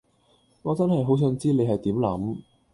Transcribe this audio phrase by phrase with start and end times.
[0.63, 2.37] 我真係好想知你係點諗